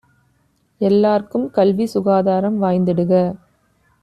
[0.81, 3.13] எல்லார்க்கும் கல்வி சுகாதாரம் வாய்ந்திடுக!